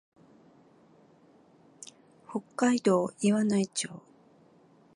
[2.27, 4.01] 北海道岩内町